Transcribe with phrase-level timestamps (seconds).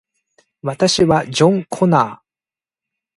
[0.63, 2.25] 私はジョン・コナー